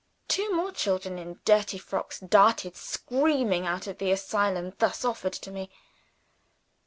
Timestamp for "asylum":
4.09-4.73